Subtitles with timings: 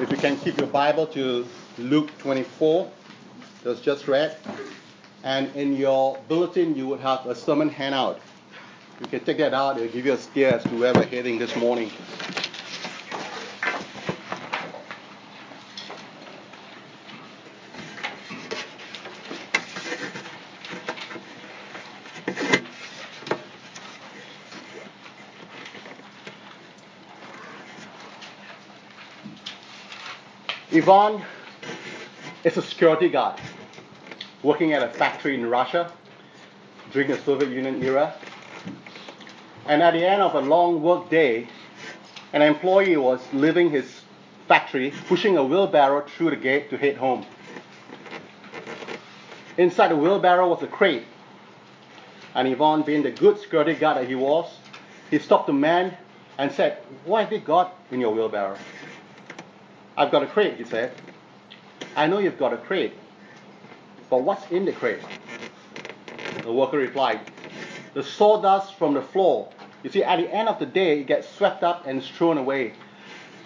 [0.00, 1.46] If you can keep your Bible to
[1.78, 2.90] Luke 24,
[3.62, 4.36] that was just read.
[5.22, 8.20] And in your bulletin, you would have a sermon handout.
[9.00, 11.38] You can take that out, it'll give you a steer as to where we're heading
[11.38, 11.92] this morning.
[30.74, 31.22] Ivan
[32.42, 33.40] is a security guard
[34.42, 35.92] working at a factory in Russia
[36.90, 38.12] during the Soviet Union era.
[39.66, 41.46] And at the end of a long work day,
[42.32, 44.00] an employee was leaving his
[44.48, 47.24] factory, pushing a wheelbarrow through the gate to head home.
[49.56, 51.04] Inside the wheelbarrow was a crate.
[52.34, 54.52] And Ivan, being the good security guard that he was,
[55.08, 55.96] he stopped the man
[56.36, 58.58] and said, What have you got in your wheelbarrow?
[59.96, 60.92] I've got a crate, he said.
[61.94, 62.94] I know you've got a crate,
[64.10, 65.00] but what's in the crate?
[66.42, 67.20] The worker replied,
[67.94, 69.50] The sawdust from the floor.
[69.84, 72.74] You see, at the end of the day, it gets swept up and thrown away.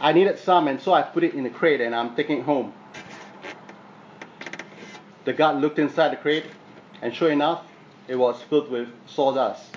[0.01, 2.45] I needed some, and so I put it in the crate and I'm taking it
[2.45, 2.73] home.
[5.25, 6.47] The guard looked inside the crate,
[7.03, 7.67] and sure enough,
[8.07, 9.77] it was filled with sawdust.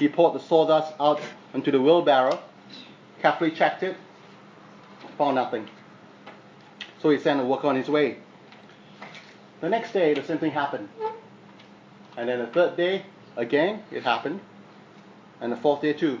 [0.00, 1.20] He poured the sawdust out
[1.52, 2.40] onto the wheelbarrow,
[3.22, 3.96] carefully checked it,
[5.16, 5.68] found nothing.
[7.04, 8.16] So he sent a worker on his way.
[9.60, 10.88] The next day, the same thing happened.
[12.16, 13.04] And then the third day,
[13.36, 14.40] again, it happened.
[15.38, 16.18] And the fourth day, too.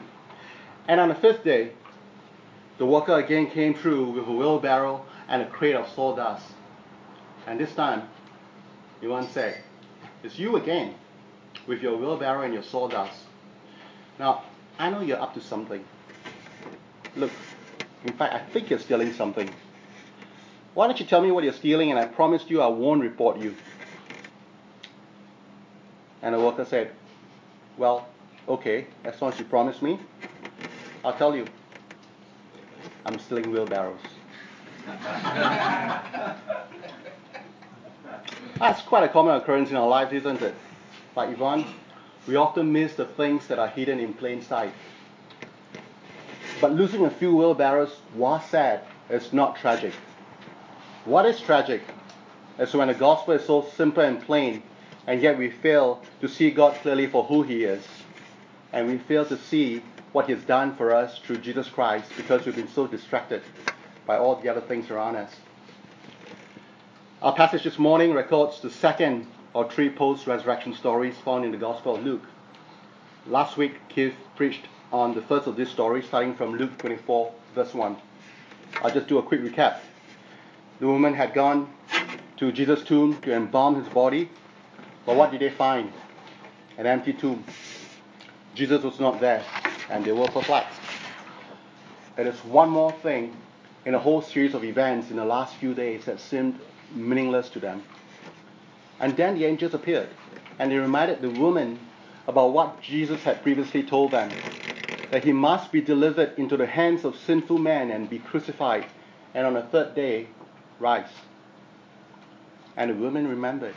[0.86, 1.70] And on the fifth day,
[2.76, 6.44] the worker again came through with a wheelbarrow and a crate of sawdust.
[7.46, 8.06] And this time,
[9.02, 9.62] Ivan said,
[10.22, 10.96] It's you again,
[11.66, 13.20] with your wheelbarrow and your sawdust.
[14.18, 14.42] Now,
[14.78, 15.82] I know you're up to something.
[17.16, 17.30] Look,
[18.04, 19.48] in fact, I think you're stealing something.
[20.74, 23.38] Why don't you tell me what you're stealing and I promised you I won't report
[23.38, 23.54] you?
[26.20, 26.90] And the worker said,
[27.78, 28.08] Well,
[28.48, 30.00] okay, as long as you promise me,
[31.04, 31.46] I'll tell you.
[33.06, 34.00] I'm stealing wheelbarrows.
[38.58, 40.54] That's quite a common occurrence in our lives, isn't it?
[41.14, 41.66] Like Ivan,
[42.26, 44.72] we often miss the things that are hidden in plain sight.
[46.60, 48.80] But losing a few wheelbarrows, while sad,
[49.10, 49.92] is not tragic.
[51.04, 51.82] What is tragic
[52.58, 54.62] is when the gospel is so simple and plain,
[55.06, 57.86] and yet we fail to see God clearly for who He is,
[58.72, 59.82] and we fail to see
[60.12, 63.42] what He's done for us through Jesus Christ because we've been so distracted
[64.06, 65.30] by all the other things around us.
[67.20, 71.58] Our passage this morning records the second of three post resurrection stories found in the
[71.58, 72.24] Gospel of Luke.
[73.26, 77.74] Last week, Keith preached on the first of these stories, starting from Luke 24, verse
[77.74, 77.96] 1.
[78.82, 79.80] I'll just do a quick recap.
[80.80, 81.72] The woman had gone
[82.36, 84.28] to Jesus' tomb to embalm his body,
[85.06, 85.92] but what did they find?
[86.76, 87.44] An empty tomb.
[88.54, 89.44] Jesus was not there,
[89.88, 90.80] and they were perplexed.
[92.18, 93.36] It is one more thing
[93.84, 96.58] in a whole series of events in the last few days that seemed
[96.92, 97.82] meaningless to them.
[98.98, 100.08] And then the angels appeared,
[100.58, 101.78] and they reminded the woman
[102.26, 104.30] about what Jesus had previously told them
[105.10, 108.86] that he must be delivered into the hands of sinful men and be crucified,
[109.34, 110.28] and on the third day
[110.84, 111.08] rise.
[112.76, 113.74] And the women remembered.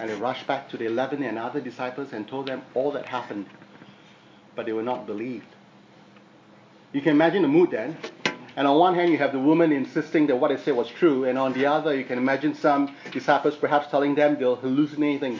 [0.00, 3.06] And they rushed back to the eleven and other disciples and told them all that
[3.06, 3.46] happened.
[4.54, 5.46] But they were not believed.
[6.92, 7.96] You can imagine the mood then.
[8.56, 11.24] And on one hand, you have the woman insisting that what they said was true,
[11.24, 15.38] and on the other, you can imagine some disciples perhaps telling them they're hallucinating.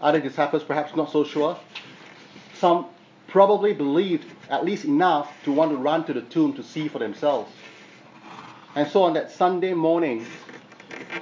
[0.00, 1.58] Other disciples perhaps not so sure.
[2.54, 2.86] Some
[3.26, 7.00] probably believed at least enough to want to run to the tomb to see for
[7.00, 7.50] themselves.
[8.76, 10.26] And so on that Sunday morning,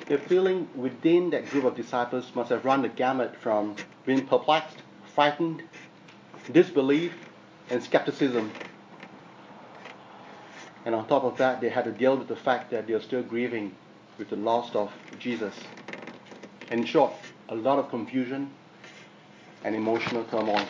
[0.08, 4.76] the feeling within that group of disciples must have run the gamut from being perplexed,
[5.14, 5.62] frightened,
[6.50, 7.12] disbelief,
[7.70, 8.50] and skepticism.
[10.84, 13.00] And on top of that, they had to deal with the fact that they are
[13.00, 13.72] still grieving
[14.18, 14.90] with the loss of
[15.20, 15.54] Jesus.
[16.70, 17.12] And In short,
[17.50, 18.50] a lot of confusion
[19.62, 20.66] and emotional turmoil.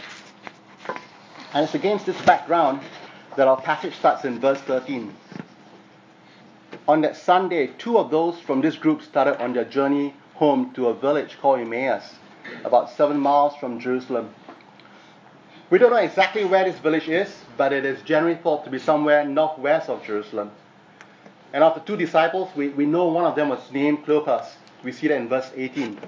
[1.54, 2.82] And it's against this background
[3.36, 5.14] that our passage starts in verse 13
[6.86, 10.88] on that Sunday, two of those from this group started on their journey home to
[10.88, 12.16] a village called Emmaus,
[12.64, 14.34] about seven miles from Jerusalem.
[15.70, 18.78] We don't know exactly where this village is, but it is generally thought to be
[18.78, 20.50] somewhere northwest of Jerusalem.
[21.54, 24.46] And of the two disciples, we, we know one of them was named Cleopas.
[24.82, 25.98] We see that in verse 18.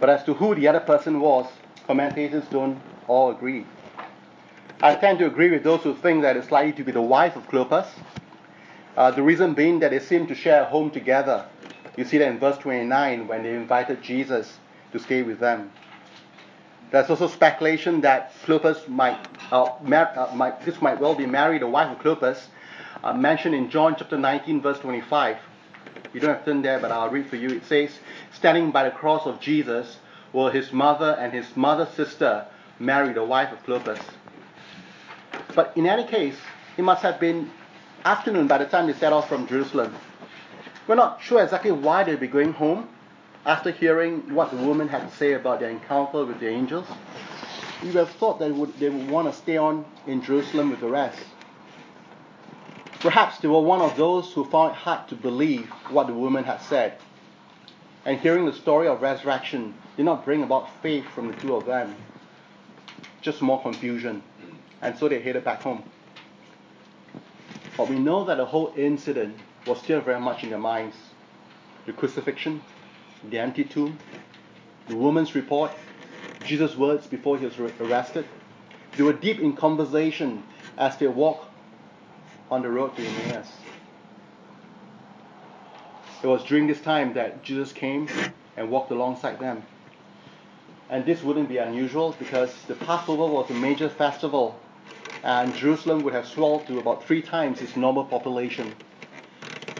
[0.00, 1.46] But as to who the other person was,
[1.86, 3.66] commentators don't all agree.
[4.80, 7.36] I tend to agree with those who think that it's likely to be the wife
[7.36, 7.86] of Cleopas,
[8.96, 11.44] Uh, the reason being that they seemed to share a home together.
[11.96, 14.58] You see that in verse 29 when they invited Jesus
[14.92, 15.70] to stay with them.
[16.90, 19.18] There's also speculation that Clopas might,
[19.50, 22.46] uh, mar- uh, might, this might well be Mary, the wife of Clopas,
[23.02, 25.36] uh, mentioned in John chapter 19, verse 25.
[26.14, 27.50] You don't have to turn there, but I'll read for you.
[27.50, 27.98] It says,
[28.32, 29.98] Standing by the cross of Jesus
[30.32, 32.46] were his mother and his mother's sister,
[32.78, 34.00] Mary, the wife of Clopas.
[35.54, 36.36] But in any case,
[36.76, 37.50] it must have been
[38.06, 39.92] afternoon by the time they set off from Jerusalem.
[40.86, 42.88] We're not sure exactly why they'd be going home
[43.44, 46.86] after hearing what the woman had to say about their encounter with the angels.
[47.82, 50.78] You would have thought they would, they would want to stay on in Jerusalem with
[50.78, 51.18] the rest.
[53.00, 56.44] Perhaps they were one of those who found it hard to believe what the woman
[56.44, 56.98] had said.
[58.04, 61.66] And hearing the story of resurrection did not bring about faith from the two of
[61.66, 61.96] them,
[63.20, 64.22] just more confusion.
[64.80, 65.82] And so they headed back home.
[67.76, 70.96] But we know that the whole incident was still very much in their minds.
[71.84, 72.62] The crucifixion,
[73.28, 73.98] the empty tomb,
[74.88, 75.72] the woman's report,
[76.44, 78.26] Jesus' words before he was arrested.
[78.96, 80.42] They were deep in conversation
[80.78, 81.50] as they walked
[82.50, 83.48] on the road to Emmaus.
[86.22, 88.08] It was during this time that Jesus came
[88.56, 89.62] and walked alongside them.
[90.88, 94.58] And this wouldn't be unusual because the Passover was a major festival
[95.22, 98.74] and Jerusalem would have swelled to about three times its normal population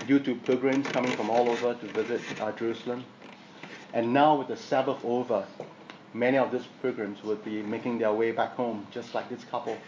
[0.06, 3.04] due to pilgrims coming from all over to visit uh, Jerusalem.
[3.92, 5.46] And now, with the Sabbath over,
[6.12, 9.78] many of these pilgrims would be making their way back home, just like this couple.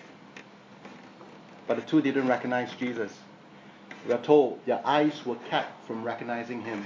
[1.66, 3.12] But the two didn't recognize Jesus.
[4.06, 6.84] We are told their eyes were kept from recognizing him.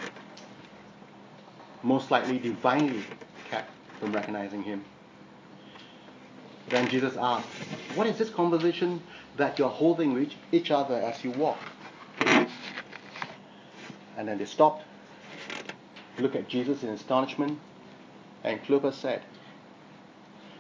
[1.83, 3.05] Most likely, divinely
[3.51, 3.71] kept
[4.01, 4.85] from recognizing him.
[6.69, 7.49] Then Jesus asked,
[7.95, 9.03] What is this conversation
[9.37, 11.59] that you're holding with each other as you walk?
[14.17, 14.85] And then they stopped,
[16.19, 17.59] looked at Jesus in astonishment,
[18.45, 19.23] and Clopas said,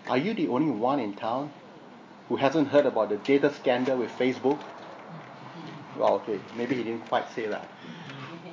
[0.08, 1.52] Are you the only one in town
[2.28, 4.60] who hasn't heard about the data scandal with Facebook?
[5.96, 7.68] Well, okay, maybe he didn't quite say that.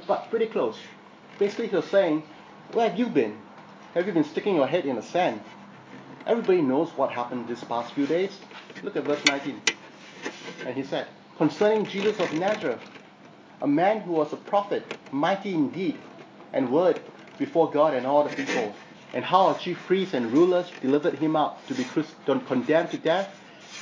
[0.07, 0.77] But pretty close.
[1.37, 2.23] Basically, he was saying,
[2.73, 3.37] Where have you been?
[3.93, 5.41] Have you been sticking your head in the sand?
[6.27, 8.39] Everybody knows what happened these past few days.
[8.83, 9.61] Look at verse 19.
[10.65, 11.07] And he said,
[11.37, 12.81] Concerning Jesus of Nazareth,
[13.61, 15.99] a man who was a prophet, mighty in deed
[16.53, 17.01] and word
[17.37, 18.75] before God and all the people,
[19.13, 21.85] and how our chief priests and rulers delivered him up to be
[22.47, 23.35] condemned to death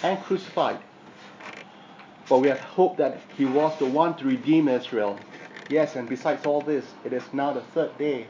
[0.03, 0.79] and crucified.
[2.29, 5.19] But we have hope that he was the one to redeem Israel.
[5.69, 8.27] Yes, and besides all this, it is now the third day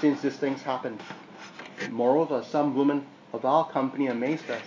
[0.00, 1.00] since these things happened.
[1.90, 4.62] Moreover, some women of our company amazed us.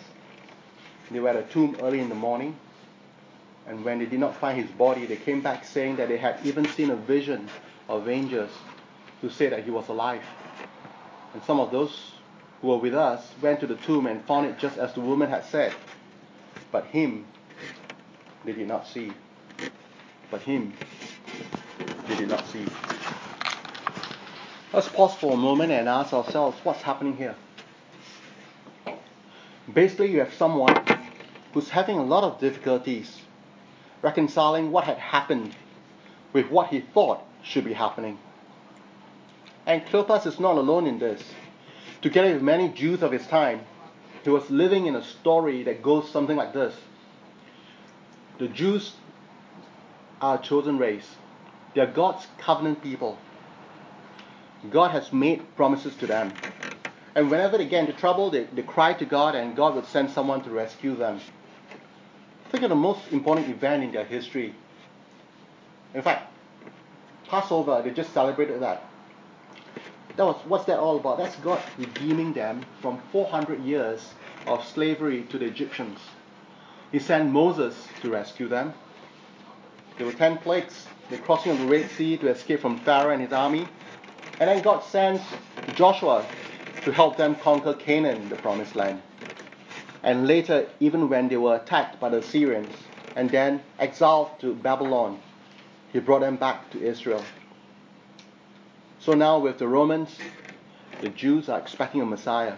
[1.11, 2.57] They were at a tomb early in the morning,
[3.67, 6.39] and when they did not find his body, they came back saying that they had
[6.43, 7.49] even seen a vision
[7.87, 8.51] of angels
[9.21, 10.23] who said that he was alive.
[11.33, 12.13] And some of those
[12.61, 15.29] who were with us went to the tomb and found it just as the woman
[15.29, 15.73] had said.
[16.71, 17.25] But him
[18.43, 19.11] they did not see.
[20.31, 20.73] But him
[22.07, 22.65] they did not see.
[24.73, 27.35] Let's pause for a moment and ask ourselves what's happening here.
[29.73, 30.75] Basically, you have someone
[31.53, 33.21] who's having a lot of difficulties
[34.01, 35.55] reconciling what had happened
[36.31, 38.19] with what he thought should be happening.
[39.65, 41.23] And Clopas is not alone in this.
[42.01, 43.61] Together with many Jews of his time,
[44.23, 46.75] he was living in a story that goes something like this
[48.37, 48.93] The Jews
[50.21, 51.15] are a chosen race,
[51.73, 53.17] they are God's covenant people.
[54.69, 56.33] God has made promises to them.
[57.15, 60.11] And whenever they get into trouble, they, they cry to God, and God would send
[60.11, 61.21] someone to rescue them.
[62.51, 64.53] Think of the most important event in their history.
[65.93, 66.31] In fact,
[67.27, 68.83] Passover, they just celebrated that.
[70.17, 71.17] That was what's that all about?
[71.17, 74.13] That's God redeeming them from 400 years
[74.45, 75.99] of slavery to the Egyptians.
[76.91, 78.73] He sent Moses to rescue them.
[79.97, 80.87] There were 10 plagues.
[81.09, 83.67] They're crossing of the Red Sea to escape from Pharaoh and his army.
[84.39, 85.21] And then God sends
[85.75, 86.25] Joshua
[86.85, 89.01] to help them conquer Canaan, the promised land.
[90.03, 92.75] And later, even when they were attacked by the Assyrians
[93.15, 95.19] and then exiled to Babylon,
[95.91, 97.23] he brought them back to Israel.
[98.99, 100.15] So now, with the Romans,
[101.01, 102.53] the Jews are expecting a Messiah,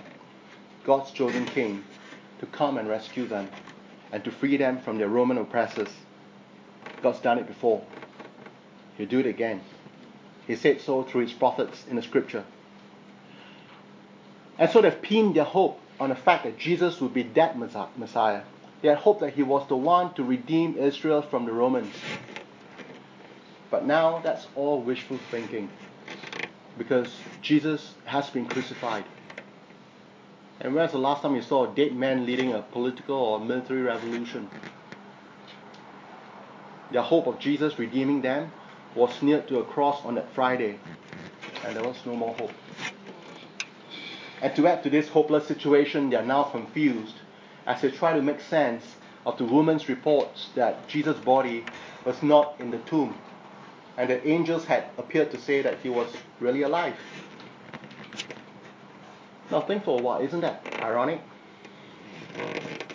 [0.86, 1.86] God's chosen king,
[2.42, 3.50] to come and rescue them
[4.12, 5.90] and to free them from their Roman oppressors.
[7.02, 7.82] God's done it before.
[8.98, 9.62] He'll do it again.
[10.48, 12.44] He said so through his prophets in the scripture.
[14.60, 18.42] And so they've pinned their hope on the fact that Jesus would be that Messiah.
[18.82, 21.94] They had hoped that he was the one to redeem Israel from the Romans.
[23.70, 25.70] But now that's all wishful thinking
[26.78, 29.04] because Jesus has been crucified.
[30.60, 33.82] And when's the last time you saw a dead man leading a political or military
[33.82, 34.50] revolution?
[36.92, 38.52] Their hope of Jesus redeeming them
[38.96, 40.80] was nailed to a cross on that Friday,
[41.64, 42.54] and there was no more hope.
[44.42, 47.16] And to add to this hopeless situation, they are now confused
[47.66, 48.84] as they try to make sense
[49.26, 51.66] of the woman's reports that Jesus' body
[52.06, 53.18] was not in the tomb
[53.98, 56.08] and that angels had appeared to say that he was
[56.40, 56.96] really alive.
[59.50, 61.22] Now think for a while, isn't that ironic?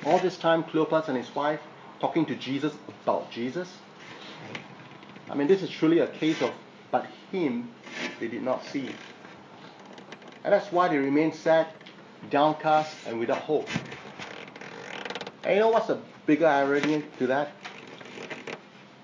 [0.06, 1.60] All this time, Cleopas and his wife
[2.00, 2.72] talking to Jesus
[3.02, 3.72] about Jesus.
[5.28, 6.52] I mean, this is truly a case of,
[6.90, 7.70] but him
[8.20, 8.88] they did not see.
[10.44, 11.68] And that's why they remain sad,
[12.30, 13.68] downcast, and without hope.
[15.44, 17.52] And you know what's a bigger irony to that?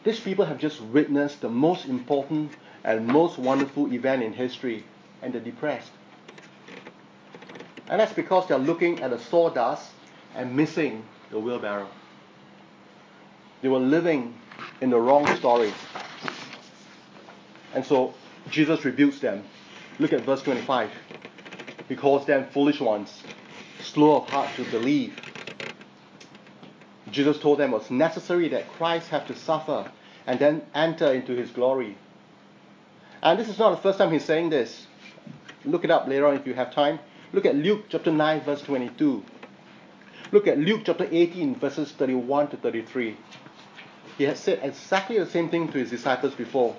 [0.05, 2.53] These people have just witnessed the most important
[2.85, 4.85] and most wonderful event in history,
[5.23, 5.91] and they're depressed.
[7.89, 9.91] And that's because they're looking at the sawdust
[10.35, 11.89] and missing the wheelbarrow.
[13.63, 14.35] They were living
[14.81, 15.73] in the wrong story.
[17.75, 18.15] And so
[18.51, 19.45] Jesus rebukes them.
[19.99, 20.91] Look at verse 25.
[21.89, 23.23] He calls them foolish ones,
[23.81, 25.15] slow of heart to believe.
[27.11, 29.91] Jesus told them it was necessary that Christ have to suffer
[30.27, 31.97] and then enter into his glory.
[33.23, 34.87] And this is not the first time he's saying this.
[35.65, 36.99] Look it up later on if you have time.
[37.33, 39.25] Look at Luke chapter 9, verse 22.
[40.31, 43.17] Look at Luke chapter 18, verses 31 to 33.
[44.19, 46.77] He has said exactly the same thing to his disciples before.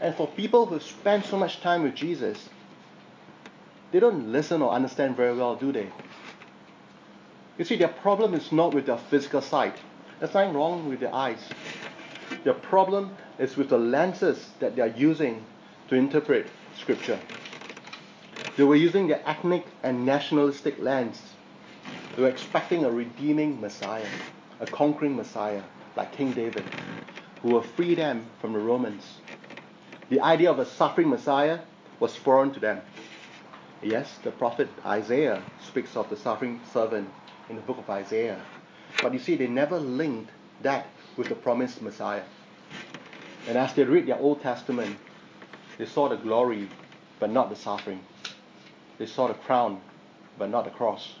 [0.00, 2.48] And for people who spend so much time with Jesus,
[3.92, 5.88] they don't listen or understand very well, do they?
[7.56, 9.76] You see, their problem is not with their physical sight.
[10.20, 11.40] There's nothing wrong with their eyes.
[12.44, 15.44] Their problem is with the lenses that they are using
[15.88, 17.18] to interpret Scripture.
[18.56, 21.20] They were using their ethnic and nationalistic lens.
[22.14, 24.06] They were expecting a redeeming Messiah,
[24.60, 25.62] a conquering Messiah,
[25.96, 26.64] like King David,
[27.42, 29.20] who will free them from the Romans.
[30.10, 31.60] The idea of a suffering Messiah
[32.00, 32.80] was foreign to them.
[33.82, 37.10] Yes, the prophet Isaiah speaks of the suffering servant
[37.48, 38.40] in the book of Isaiah.
[39.00, 40.32] But you see, they never linked
[40.62, 42.24] that with the promised Messiah.
[43.46, 44.98] And as they read their Old Testament,
[45.78, 46.68] they saw the glory,
[47.20, 48.04] but not the suffering.
[48.98, 49.80] They saw the crown,
[50.36, 51.14] but not the cross.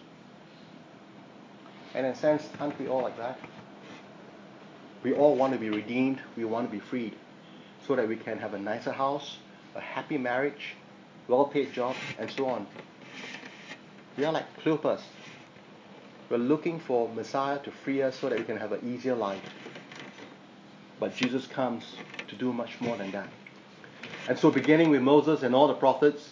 [1.94, 3.38] And in a sense, aren't we all like that?
[5.04, 7.14] We all want to be redeemed, we want to be freed,
[7.86, 9.38] so that we can have a nicer house,
[9.76, 10.74] a happy marriage,
[11.28, 12.66] well paid job, and so on.
[14.16, 15.00] We are like Cleopas.
[16.28, 19.42] We're looking for Messiah to free us so that we can have an easier life.
[20.98, 21.84] But Jesus comes
[22.26, 23.28] to do much more than that.
[24.28, 26.30] And so, beginning with Moses and all the prophets,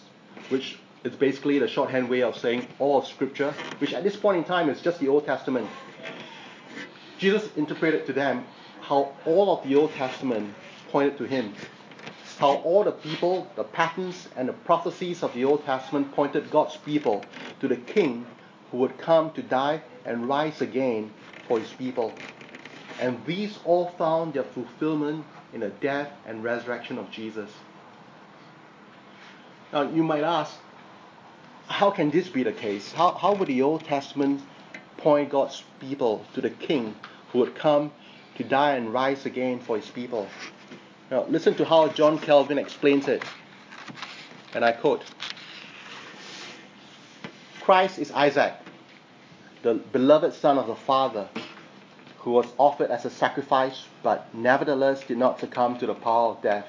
[0.49, 4.37] which is basically the shorthand way of saying all of Scripture, which at this point
[4.37, 5.67] in time is just the Old Testament,
[7.17, 8.45] Jesus interpreted to them
[8.81, 10.53] how all of the Old Testament
[10.89, 11.53] pointed to Him.
[12.37, 16.77] How all the people, the patterns, and the prophecies of the Old Testament pointed God's
[16.77, 17.25] people
[17.59, 18.27] to the King
[18.71, 21.11] who would come to die and rise again
[21.47, 22.13] for His people.
[22.99, 27.49] And these all found their fulfillment in the death and resurrection of Jesus.
[29.73, 30.53] Now, you might ask,
[31.67, 32.91] how can this be the case?
[32.93, 34.41] How, how would the Old Testament
[34.97, 36.95] point God's people to the King
[37.31, 37.91] who would come
[38.35, 40.27] to die and rise again for his people?
[41.09, 43.23] Now, listen to how John Calvin explains it.
[44.53, 45.03] And I quote
[47.61, 48.53] Christ is Isaac,
[49.61, 51.29] the beloved son of the Father,
[52.19, 56.41] who was offered as a sacrifice, but nevertheless did not succumb to the power of
[56.41, 56.67] death.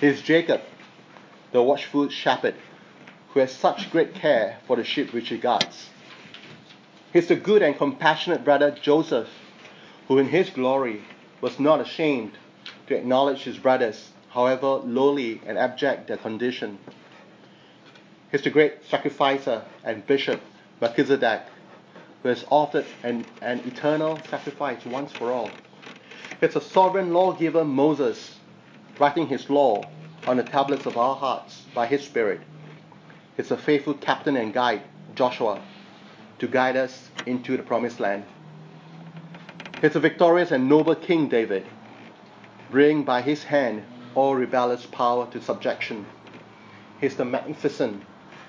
[0.00, 0.62] He is Jacob,
[1.52, 2.54] the watchful shepherd,
[3.30, 5.90] who has such great care for the sheep which he guards.
[7.12, 9.28] He is the good and compassionate brother Joseph,
[10.08, 11.02] who in his glory
[11.42, 12.32] was not ashamed
[12.86, 16.78] to acknowledge his brothers, however lowly and abject their condition.
[18.30, 20.40] He is the great sacrificer and bishop
[20.80, 21.42] Melchizedek,
[22.22, 25.50] who has offered an, an eternal sacrifice once for all.
[26.40, 28.38] It's a sovereign lawgiver Moses,
[28.98, 29.86] writing his law
[30.26, 32.40] on the tablets of our hearts by his Spirit.
[33.36, 34.82] It's a faithful captain and guide,
[35.14, 35.60] Joshua,
[36.38, 38.24] to guide us into the promised land.
[39.82, 41.66] It's a victorious and noble King David,
[42.72, 46.06] bringing by his hand all rebellious power to subjection.
[47.02, 48.02] He's the magnificent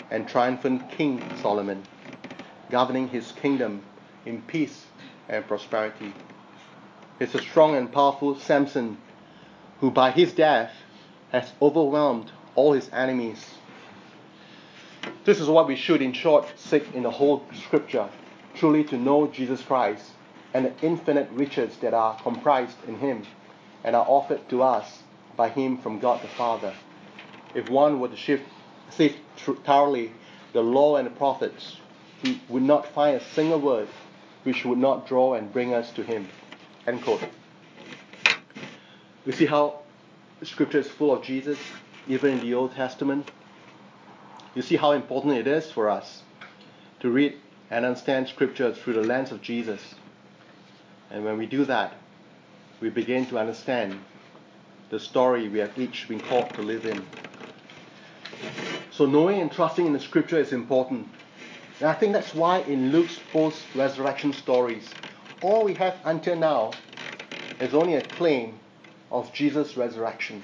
[0.10, 1.84] and triumphant King Solomon,
[2.72, 3.82] governing his kingdom
[4.26, 4.86] in peace
[5.28, 6.14] and prosperity.
[7.20, 8.98] He's a strong and powerful Samson,
[9.82, 10.72] who by his death
[11.34, 13.44] has overwhelmed all his enemies.
[15.26, 18.08] This is what we should, in short, seek in the whole scripture
[18.56, 20.12] truly to know Jesus Christ
[20.54, 23.26] and the infinite riches that are comprised in him
[23.84, 25.04] and are offered to us
[25.36, 26.74] by him from God the Father.
[27.54, 28.44] If one were to shift,
[28.90, 29.18] sift
[29.66, 30.12] thoroughly
[30.54, 31.78] the law and the prophets,
[32.22, 33.88] he would not find a single word
[34.44, 36.28] which would not draw and bring us to him.
[36.86, 37.24] End quote.
[39.26, 39.80] We see how
[40.42, 41.58] scripture is full of Jesus,
[42.08, 43.32] even in the Old Testament.
[44.54, 46.24] You see how important it is for us
[47.00, 47.36] to read
[47.72, 49.96] and understand scripture through the lens of Jesus.
[51.10, 51.96] And when we do that,
[52.84, 53.98] we begin to understand
[54.90, 57.02] the story we have each been called to live in.
[58.92, 61.08] So knowing and trusting in the scripture is important.
[61.80, 64.96] And I think that's why in Luke's post resurrection stories,
[65.40, 66.74] all we have until now
[67.62, 68.60] is only a claim
[69.10, 70.44] of Jesus' resurrection.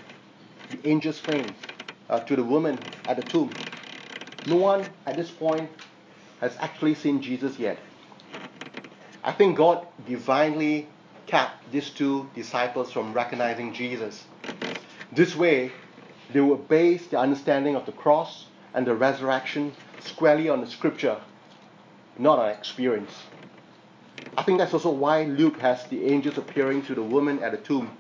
[0.72, 1.56] The angel's claim
[2.10, 3.58] uh, to the woman at the tomb.
[4.46, 5.70] No one at this point
[6.40, 7.78] has actually seen Jesus yet.
[9.26, 10.88] I think God divinely
[11.30, 14.26] kept these two disciples from recognizing Jesus.
[15.12, 15.72] This way,
[16.34, 21.22] they would base their understanding of the cross and the resurrection squarely on the scripture,
[22.18, 23.12] not on experience.
[24.36, 27.58] I think that's also why Luke has the angels appearing to the woman at the
[27.58, 27.96] tomb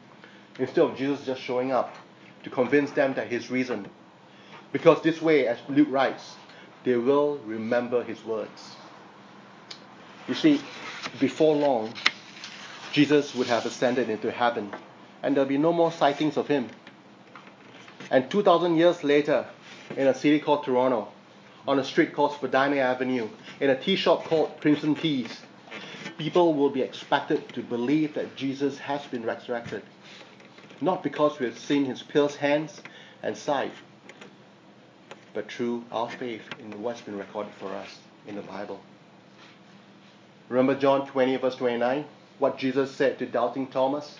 [0.57, 1.95] instead of Jesus just showing up
[2.43, 3.87] to convince them that he's risen.
[4.71, 6.35] Because this way, as Luke writes,
[6.83, 8.75] they will remember his words.
[10.27, 10.61] You see,
[11.19, 11.93] before long,
[12.91, 14.73] Jesus would have ascended into heaven,
[15.21, 16.69] and there'll be no more sightings of him.
[18.09, 19.45] And 2,000 years later,
[19.95, 21.09] in a city called Toronto,
[21.67, 23.29] on a street called Spadina Avenue,
[23.59, 25.41] in a tea shop called Crimson Teas,
[26.17, 29.83] people will be expected to believe that Jesus has been resurrected.
[30.81, 32.81] Not because we have seen his pierced hands
[33.21, 33.71] and side,
[35.33, 38.79] but through our faith in what's been recorded for us in the Bible.
[40.47, 42.05] Remember John 20, verse 29?
[42.39, 44.17] What Jesus said to doubting Thomas?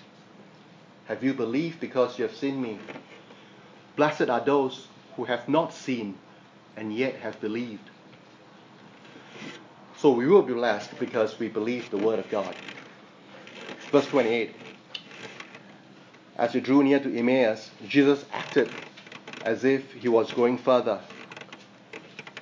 [1.08, 2.78] Have you believed because you have seen me?
[3.96, 6.18] Blessed are those who have not seen
[6.76, 7.90] and yet have believed.
[9.98, 12.56] So we will be blessed because we believe the word of God.
[13.92, 14.56] Verse 28.
[16.38, 18.70] As he drew near to Emmaus, Jesus acted
[19.44, 21.02] as if he was going further.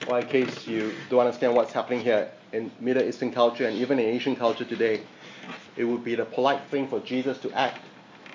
[0.08, 4.00] Well, in case you don't understand what's happening here, in Middle Eastern culture and even
[4.00, 5.02] in Asian culture today,
[5.78, 7.82] it would be the polite thing for Jesus to act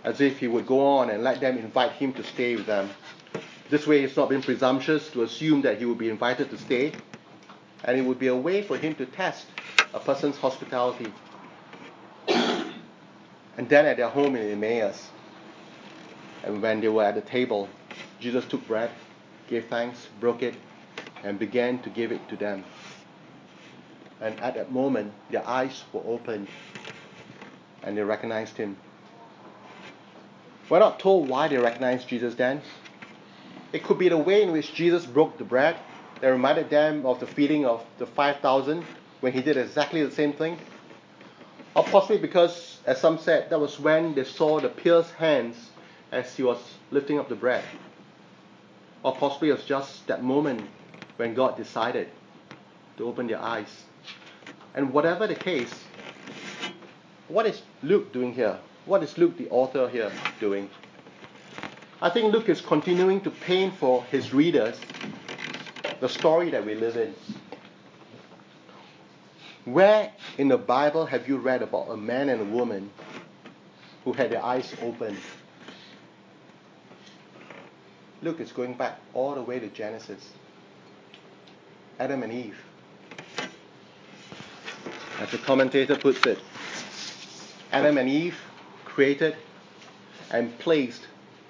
[0.05, 2.91] as if he would go on and let them invite him to stay with them.
[3.71, 6.93] This way, it's not being presumptuous to assume that he would be invited to stay,
[7.85, 9.47] and it would be a way for him to test
[9.95, 11.13] a person's hospitality.
[12.29, 15.09] and then at their home in Emmaus,
[16.45, 17.69] and when they were at the table,
[18.21, 18.91] Jesus took bread,
[19.49, 20.55] gave thanks, broke it,
[21.23, 22.65] and began to give it to them.
[24.21, 26.49] And at that moment, their eyes were opened
[27.83, 28.77] and they recognized him.
[30.69, 32.63] We're not told why they recognized Jesus then.
[33.73, 35.77] It could be the way in which Jesus broke the bread
[36.21, 38.85] that reminded them of the feeding of the 5,000
[39.21, 40.59] when he did exactly the same thing.
[41.75, 45.71] Or possibly because, as some said, that was when they saw the pierced hands
[46.11, 46.59] as he was
[46.91, 47.65] lifting up the bread.
[49.03, 50.63] Or possibly it was just that moment
[51.17, 52.09] when God decided
[52.99, 53.85] to open their eyes
[54.75, 55.73] and whatever the case,
[57.29, 58.59] what is Luke doing here?
[58.85, 60.69] What is Luke, the author, here doing?
[62.01, 64.79] I think Luke is continuing to paint for his readers
[66.01, 67.15] the story that we live in.
[69.65, 72.91] Where in the Bible have you read about a man and a woman
[74.05, 75.19] who had their eyes opened?
[78.23, 80.33] Luke is going back all the way to Genesis.
[82.01, 82.59] Adam and Eve.
[85.21, 86.39] As the commentator puts it,
[87.73, 88.39] Adam and Eve,
[88.85, 89.35] created
[90.31, 91.07] and placed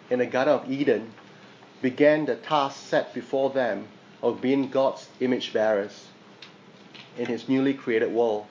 [0.09, 1.13] in the Garden of Eden,
[1.83, 3.89] began the task set before them
[4.23, 6.07] of being God's image bearers
[7.19, 8.47] in his newly created world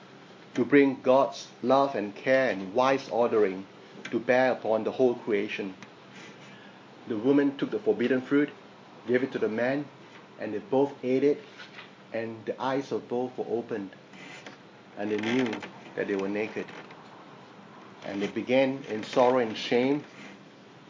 [0.54, 3.64] to bring God's love and care and wise ordering
[4.10, 5.72] to bear upon the whole creation.
[7.08, 8.50] The woman took the forbidden fruit,
[9.08, 9.86] gave it to the man,
[10.38, 11.42] and they both ate it,
[12.12, 13.92] and the eyes of both were opened
[14.98, 15.62] and they knew
[15.96, 16.66] that they were naked.
[18.06, 20.04] And they began in sorrow and shame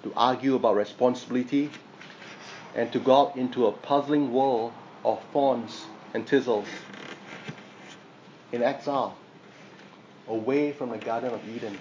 [0.03, 1.70] to argue about responsibility
[2.75, 4.72] and to go out into a puzzling world
[5.05, 6.66] of thorns and thistles
[8.51, 9.16] in exile,
[10.29, 11.79] away from the Garden of Eden.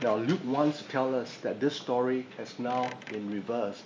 [0.00, 3.82] Now, Luke wants to tell us that this story has now been reversed.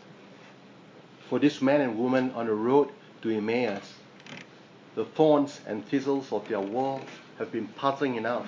[1.29, 2.91] For this man and woman on the road
[3.23, 3.95] to Emmaus,
[4.95, 7.03] the thorns and thistles of their world
[7.39, 8.47] have been puzzling enough,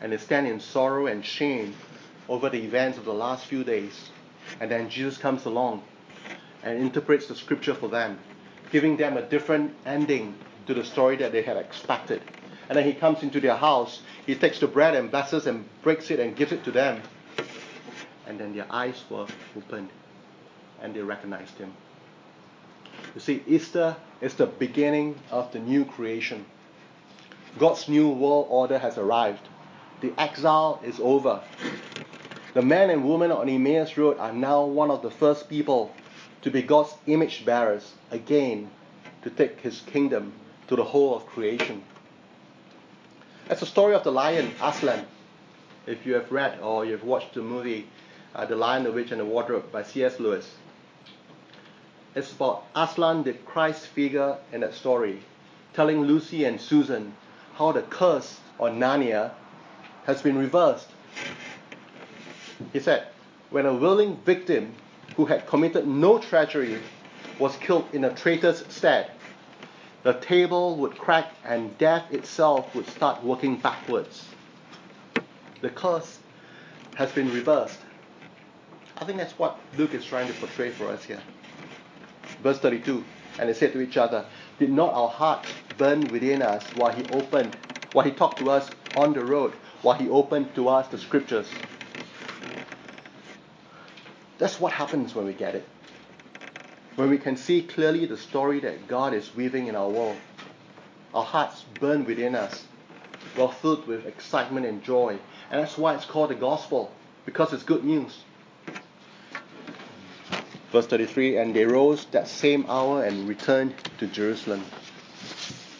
[0.00, 1.74] and they stand in sorrow and shame
[2.28, 4.10] over the events of the last few days.
[4.60, 5.82] And then Jesus comes along
[6.62, 8.18] and interprets the scripture for them,
[8.70, 10.34] giving them a different ending
[10.66, 12.22] to the story that they had expected.
[12.68, 16.10] And then he comes into their house, he takes the bread and blesses and breaks
[16.10, 17.02] it and gives it to them.
[18.26, 19.90] And then their eyes were opened
[20.82, 21.72] and they recognized him.
[23.14, 26.44] You see, Easter is the beginning of the new creation.
[27.58, 29.48] God's new world order has arrived.
[30.00, 31.42] The exile is over.
[32.52, 35.94] The man and woman on Emmaus Road are now one of the first people
[36.42, 38.70] to be God's image bearers again
[39.22, 40.32] to take his kingdom
[40.68, 41.82] to the whole of creation.
[43.48, 45.06] That's the story of the lion, Aslan.
[45.86, 47.86] If you have read or you've watched the movie
[48.34, 50.20] uh, The Lion, the Witch, and the Wardrobe by C.S.
[50.20, 50.50] Lewis,
[52.14, 55.22] it's about Aslan, the Christ figure in that story,
[55.74, 57.14] telling Lucy and Susan
[57.54, 59.32] how the curse on Narnia
[60.06, 60.88] has been reversed.
[62.72, 63.08] He said,
[63.50, 64.72] when a willing victim
[65.16, 66.80] who had committed no treachery
[67.38, 69.10] was killed in a traitor's stead,
[70.04, 74.26] the table would crack and death itself would start working backwards.
[75.60, 76.18] The curse
[76.94, 77.80] has been reversed.
[78.98, 81.20] I think that's what Luke is trying to portray for us here.
[82.42, 83.04] Verse 32
[83.38, 84.24] And they said to each other,
[84.58, 85.44] Did not our heart
[85.76, 87.52] burn within us while he opened,
[87.92, 89.52] while he talked to us on the road,
[89.86, 91.46] while he opened to us the scriptures?
[94.36, 95.64] That's what happens when we get it.
[96.96, 100.16] When we can see clearly the story that God is weaving in our world.
[101.14, 102.64] Our hearts burn within us.
[103.38, 105.20] We're filled with excitement and joy.
[105.52, 106.90] And that's why it's called the gospel,
[107.24, 108.24] because it's good news.
[110.72, 114.64] Verse 33 And they rose that same hour and returned to Jerusalem.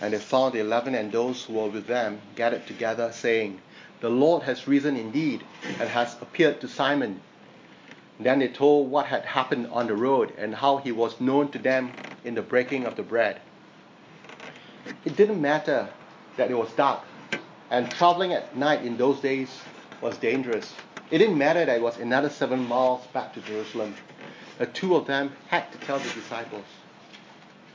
[0.00, 3.60] And they found the eleven and those who were with them gathered together, saying,
[4.00, 7.22] The Lord has risen indeed, and has appeared to Simon.
[8.20, 11.58] Then they told what had happened on the road and how he was known to
[11.58, 11.92] them
[12.24, 13.40] in the breaking of the bread.
[15.04, 15.88] It didn't matter
[16.36, 17.04] that it was dark,
[17.70, 19.62] and traveling at night in those days
[20.02, 20.74] was dangerous.
[21.10, 23.94] It didn't matter that it was another seven miles back to Jerusalem
[24.58, 26.64] the two of them had to tell the disciples.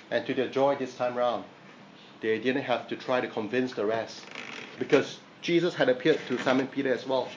[0.10, 1.46] And to their joy this time round,
[2.22, 4.26] they didn't have to try to convince the rest
[4.80, 7.28] because Jesus had appeared to Simon Peter as well.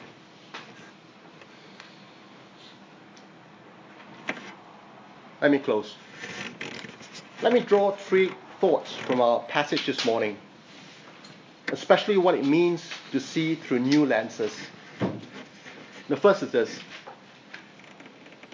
[5.41, 5.97] Let me close.
[7.43, 10.39] Let me draw three thoughts from our passage this morning,
[11.73, 14.55] especially what it means to see through new lenses.
[16.09, 16.81] The first is this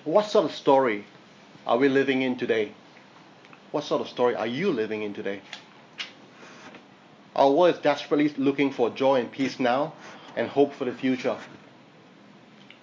[0.04, 1.04] what sort of story
[1.66, 2.72] are we living in today?
[3.70, 5.42] What sort of story are you living in today?
[7.40, 9.94] Our world is desperately looking for joy and peace now
[10.36, 11.38] and hope for the future,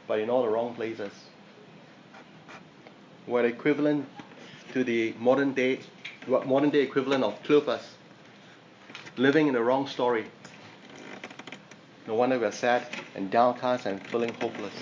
[0.07, 1.13] but in all the wrong places.
[3.27, 4.07] We're equivalent
[4.73, 5.79] to the modern day,
[6.27, 7.83] modern day equivalent of Cleopas,
[9.15, 10.25] living in the wrong story.
[12.07, 12.83] No wonder we're sad
[13.15, 14.73] and downcast and feeling hopeless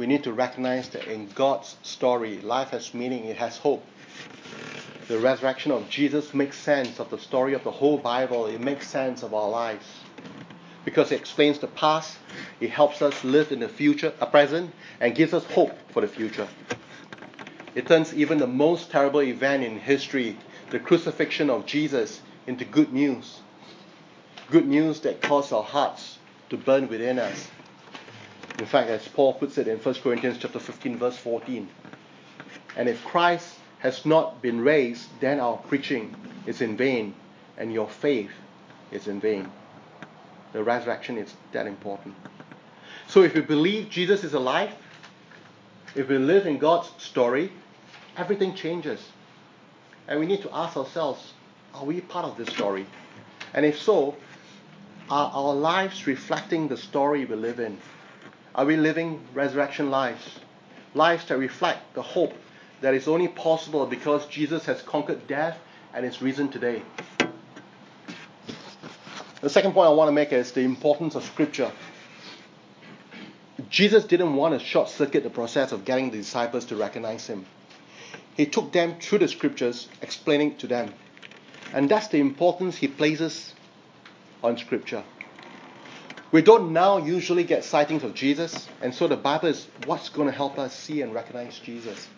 [0.00, 3.84] we need to recognize that in God's story, life has meaning, it has hope.
[5.10, 8.86] The resurrection of Jesus makes sense of the story of the whole Bible, it makes
[8.86, 9.84] sense of our lives.
[10.84, 12.16] Because it explains the past,
[12.60, 16.06] it helps us live in the future, a present, and gives us hope for the
[16.06, 16.46] future.
[17.74, 20.38] It turns even the most terrible event in history,
[20.70, 23.40] the crucifixion of Jesus, into good news.
[24.48, 26.18] Good news that causes our hearts
[26.50, 27.48] to burn within us
[28.60, 31.66] in fact, as Paul puts it in 1 Corinthians chapter 15, verse 14.
[32.76, 36.14] And if Christ has not been raised, then our preaching
[36.46, 37.14] is in vain,
[37.56, 38.30] and your faith
[38.92, 39.50] is in vain.
[40.52, 42.14] The resurrection is that important.
[43.08, 44.70] So if we believe Jesus is alive,
[45.94, 47.52] if we live in God's story,
[48.16, 49.00] everything changes.
[50.06, 51.32] And we need to ask ourselves,
[51.74, 52.86] are we part of this story?
[53.54, 54.16] And if so,
[55.08, 57.78] are our lives reflecting the story we live in?
[58.54, 60.38] Are we living resurrection lives?
[60.94, 62.34] Lives that reflect the hope
[62.80, 65.58] that is only possible because Jesus has conquered death
[65.92, 66.82] and is risen today.
[69.40, 71.72] The second point I want to make is the importance of Scripture.
[73.68, 77.46] Jesus didn't want to short circuit the process of getting the disciples to recognize him.
[78.36, 80.92] He took them through the Scriptures, explaining to them.
[81.72, 83.54] And that's the importance he places
[84.42, 85.04] on Scripture.
[86.32, 90.28] We don't now usually get sightings of Jesus, and so the Bible is what's going
[90.28, 92.08] to help us see and recognize Jesus.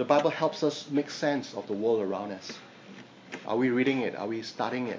[0.00, 2.56] The Bible helps us make sense of the world around us.
[3.44, 4.16] Are we reading it?
[4.16, 4.98] Are we studying it?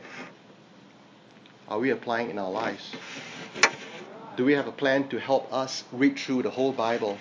[1.68, 2.92] Are we applying it in our lives?
[4.38, 7.18] Do we have a plan to help us read through the whole Bible?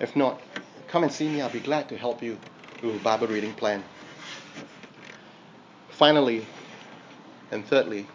[0.00, 0.38] If not,
[0.86, 1.40] come and see me.
[1.40, 2.36] I'll be glad to help you
[2.82, 3.82] with a Bible reading plan.
[5.88, 6.44] Finally,
[7.50, 8.06] and thirdly,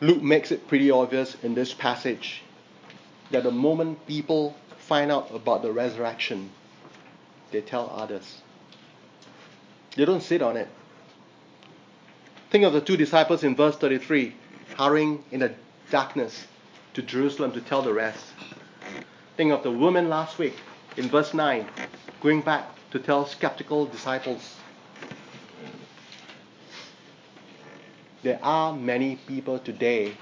[0.00, 2.44] Luke makes it pretty obvious in this passage
[3.32, 6.52] that the moment people find out about the resurrection,
[7.50, 8.42] they tell others.
[9.96, 10.68] They don't sit on it.
[12.50, 14.34] Think of the two disciples in verse 33
[14.76, 15.54] hurrying in the
[15.90, 16.46] darkness
[16.94, 18.24] to Jerusalem to tell the rest.
[19.36, 20.56] Think of the woman last week
[20.96, 21.66] in verse 9
[22.20, 24.56] going back to tell skeptical disciples.
[28.22, 30.14] There are many people today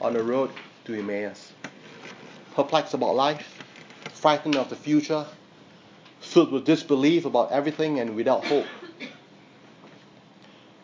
[0.00, 0.50] on the road
[0.86, 1.52] to Emmaus,
[2.54, 3.62] perplexed about life,
[4.12, 5.24] frightened of the future,
[6.34, 8.66] filled with disbelief about everything and without hope.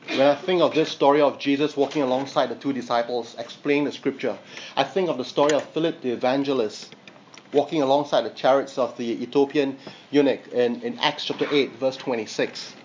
[0.06, 3.90] When I think of this story of Jesus walking alongside the two disciples explaining the
[3.90, 4.38] scripture,
[4.76, 6.94] I think of the story of Philip the evangelist
[7.52, 9.76] walking alongside the chariots of the Ethiopian
[10.12, 12.76] eunuch in, in Acts chapter 8, verse 26,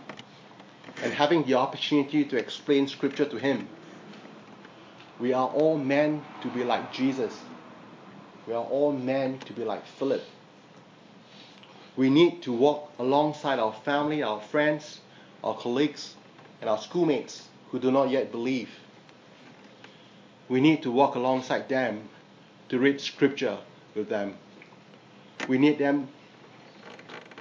[1.03, 3.67] and having the opportunity to explain scripture to him.
[5.19, 7.39] We are all meant to be like Jesus.
[8.47, 10.23] We are all meant to be like Philip.
[11.97, 14.99] We need to walk alongside our family, our friends,
[15.43, 16.15] our colleagues,
[16.59, 18.69] and our schoolmates who do not yet believe.
[20.49, 22.09] We need to walk alongside them
[22.69, 23.57] to read scripture
[23.95, 24.35] with them.
[25.47, 26.09] We need them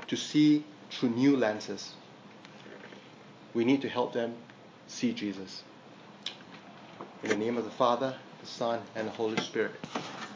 [0.09, 1.95] to see through new lenses.
[3.55, 4.35] We need to help them
[4.87, 5.63] see Jesus.
[7.23, 9.75] In the name of the Father, the Son, and the Holy Spirit.